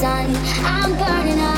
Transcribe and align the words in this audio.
sun. 0.00 0.26
I'm 0.66 0.90
burning 0.98 1.40
up. 1.40 1.55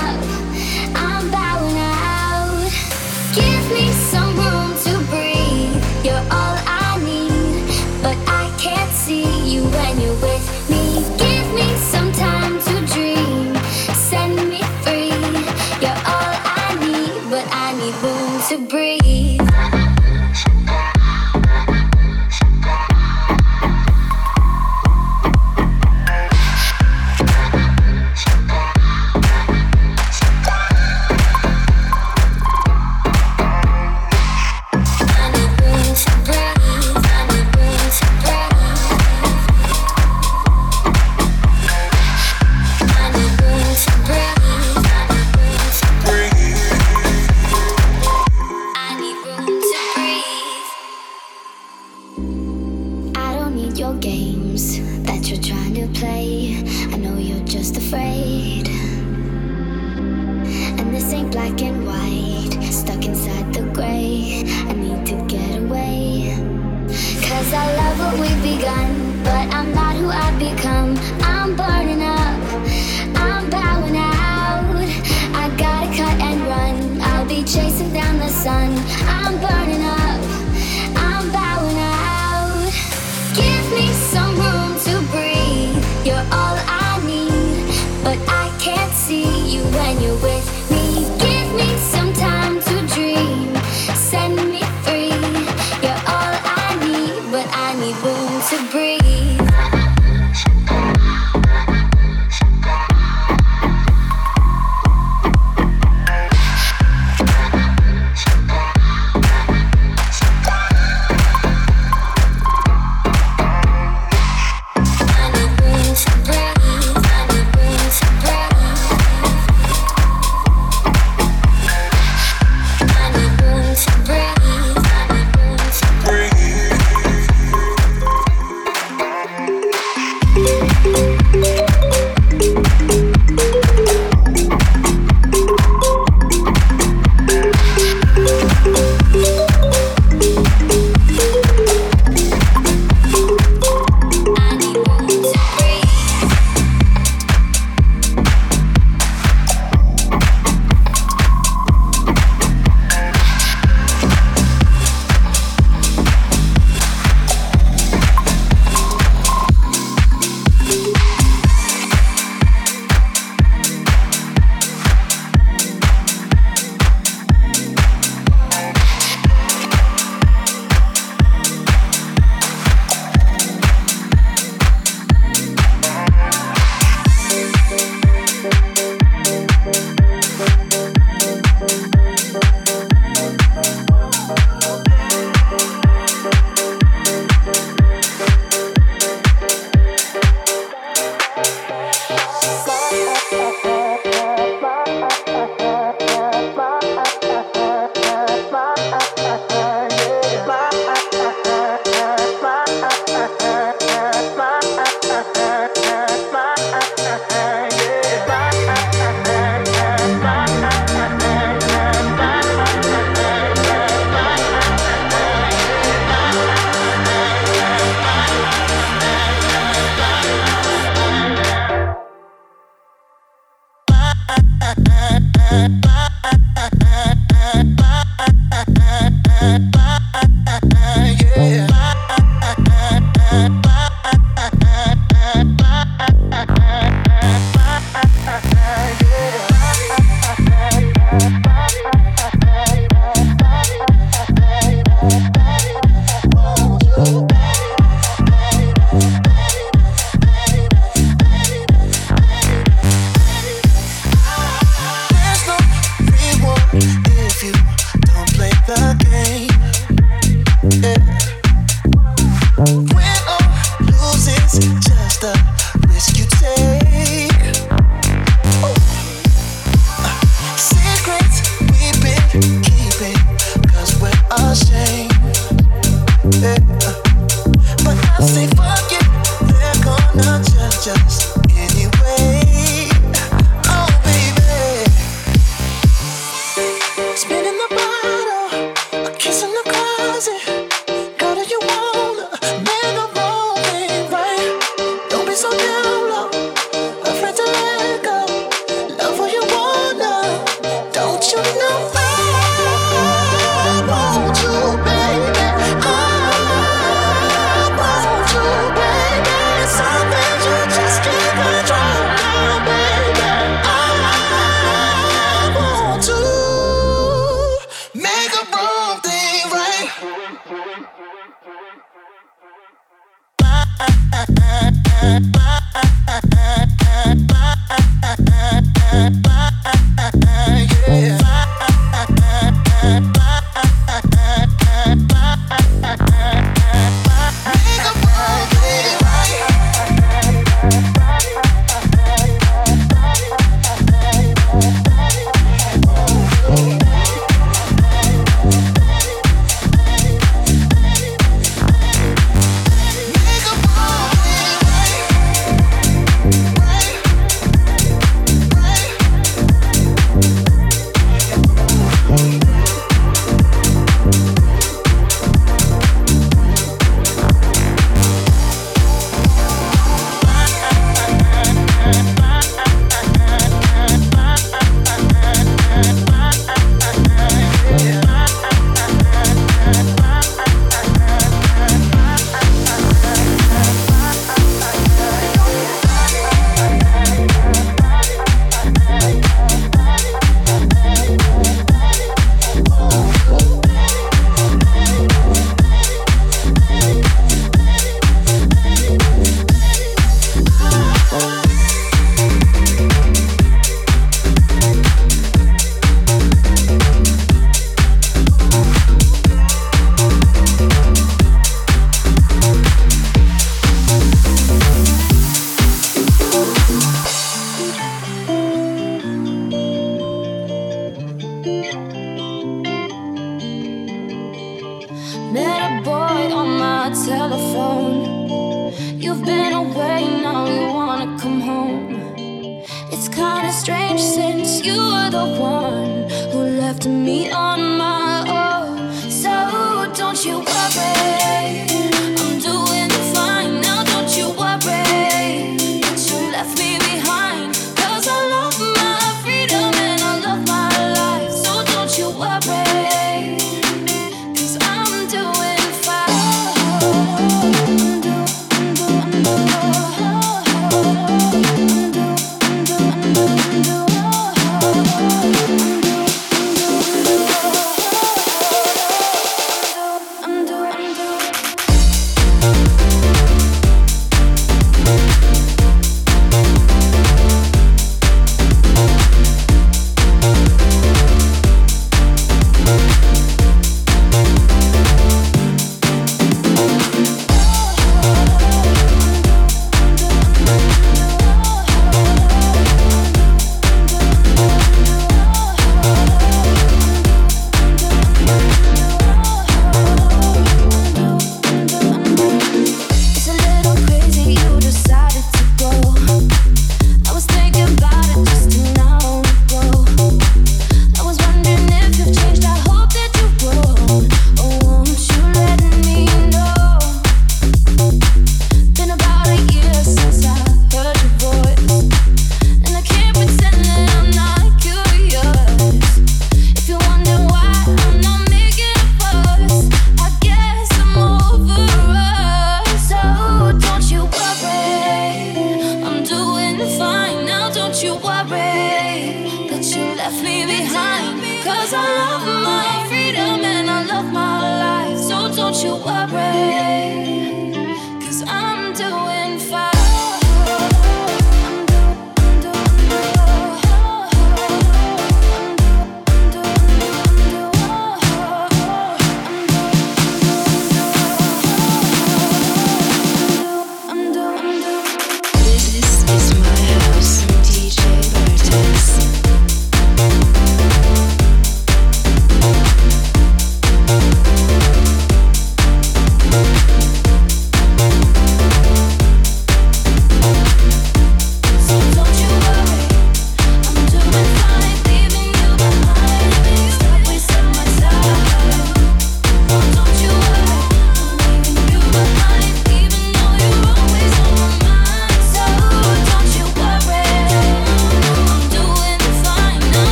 uh, 225.58 225.87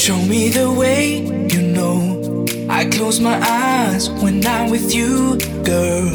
Show 0.00 0.16
me 0.16 0.48
the 0.48 0.72
way, 0.72 1.18
you 1.52 1.60
know. 1.60 2.46
I 2.70 2.86
close 2.86 3.20
my 3.20 3.38
eyes 3.38 4.08
when 4.08 4.46
I'm 4.46 4.70
with 4.70 4.94
you, 4.94 5.36
girl. 5.62 6.08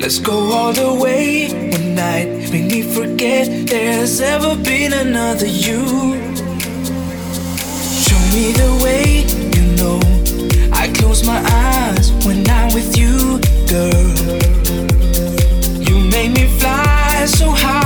Let's 0.00 0.18
go 0.18 0.50
all 0.50 0.72
the 0.72 0.92
way 0.92 1.70
one 1.70 1.94
night. 1.94 2.26
Make 2.50 2.64
me 2.64 2.82
forget 2.82 3.68
there's 3.68 4.20
ever 4.20 4.56
been 4.56 4.92
another 4.92 5.46
you. 5.46 5.86
Show 8.06 8.20
me 8.34 8.50
the 8.62 8.80
way, 8.82 9.22
you 9.56 9.64
know. 9.78 10.00
I 10.72 10.88
close 10.98 11.24
my 11.24 11.40
eyes 11.46 12.10
when 12.26 12.44
I'm 12.50 12.74
with 12.74 12.98
you, 12.98 13.38
girl. 13.70 14.08
You 15.80 16.10
make 16.10 16.32
me 16.32 16.48
fly 16.58 17.24
so 17.26 17.52
high. 17.52 17.81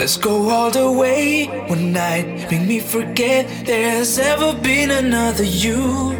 Let's 0.00 0.16
go 0.16 0.48
all 0.48 0.70
the 0.70 0.90
way 0.90 1.44
one 1.68 1.92
night. 1.92 2.50
Make 2.50 2.66
me 2.66 2.80
forget 2.80 3.46
there's 3.66 4.18
ever 4.18 4.54
been 4.54 4.90
another 4.90 5.44
you. 5.44 6.16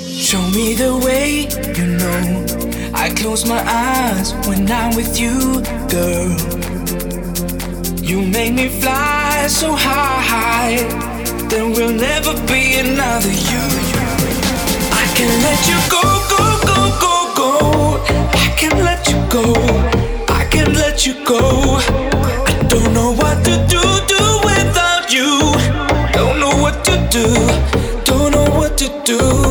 Show 0.00 0.40
me 0.48 0.72
the 0.72 0.98
way, 1.04 1.48
you 1.76 1.86
know. 2.00 2.46
I 2.94 3.10
close 3.10 3.44
my 3.46 3.62
eyes 3.62 4.32
when 4.48 4.70
I'm 4.72 4.96
with 4.96 5.20
you, 5.20 5.60
girl. 5.92 6.32
You 8.00 8.22
make 8.22 8.54
me 8.54 8.70
fly 8.70 9.46
so 9.46 9.74
high. 9.74 10.76
There 11.50 11.66
will 11.66 11.92
never 11.92 12.32
be 12.46 12.78
another 12.78 13.34
you. 13.52 13.64
I 14.96 15.04
can 15.14 15.30
let 15.44 15.60
you 15.68 15.78
go, 15.92 16.02
go, 16.32 16.42
go, 16.70 16.80
go, 17.04 17.14
go. 17.36 17.50
I 18.32 18.48
can 18.56 18.82
let 18.82 19.06
you 19.10 19.18
go. 19.28 19.44
I 20.32 20.46
can 20.46 20.72
let 20.72 21.04
you 21.04 21.22
go. 21.26 22.03
Don't 22.74 22.92
know 22.92 23.12
what 23.12 23.44
to 23.44 23.52
do, 23.68 23.80
do 24.08 24.22
without 24.42 25.12
you. 25.12 25.52
Don't 26.12 26.40
know 26.40 26.60
what 26.60 26.84
to 26.84 27.08
do. 27.08 27.24
Don't 28.02 28.32
know 28.32 28.50
what 28.50 28.76
to 28.78 28.88
do. 29.04 29.43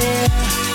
yeah. 0.00 0.69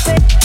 say 0.00 0.39